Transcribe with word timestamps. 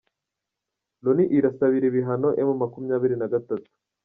Loni 1.03 1.25
irasabira 1.37 1.85
ibihano 1.91 2.29
M 2.45 2.49
makumyabiri 2.61 3.15
nagatatu 3.17 3.69